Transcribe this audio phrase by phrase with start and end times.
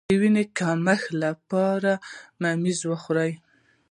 [0.09, 1.91] د وینې د کمښت لپاره
[2.43, 3.31] ممیز وخورئ